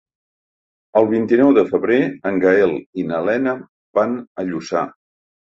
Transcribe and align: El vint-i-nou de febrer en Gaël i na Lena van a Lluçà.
El 1.01 1.09
vint-i-nou 1.11 1.51
de 1.57 1.65
febrer 1.67 1.99
en 2.31 2.41
Gaël 2.45 2.73
i 3.03 3.07
na 3.13 3.21
Lena 3.29 3.55
van 3.99 4.17
a 4.45 4.49
Lluçà. 4.51 4.87